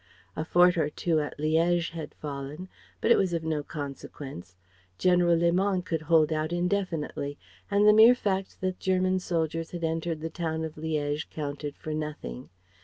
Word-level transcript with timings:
A 0.35 0.43
fort 0.43 0.79
or 0.79 0.89
two 0.89 1.19
at 1.19 1.37
Liége 1.37 1.91
had 1.91 2.15
fallen, 2.15 2.69
but 3.01 3.11
it 3.11 3.19
was 3.19 3.33
of 3.33 3.43
no 3.43 3.61
consequence. 3.61 4.55
General 4.97 5.37
Léman 5.37 5.85
could 5.85 6.01
hold 6.01 6.33
out 6.33 6.51
indefinitely, 6.51 7.37
and 7.69 7.87
the 7.87 7.93
mere 7.93 8.15
fact 8.15 8.61
that 8.61 8.79
German 8.79 9.19
soldiers 9.19 9.69
had 9.69 9.83
entered 9.83 10.21
the 10.21 10.31
town 10.31 10.63
of 10.65 10.73
Liége 10.73 11.29
counted 11.29 11.77
for 11.77 11.93
nothing. 11.93 12.49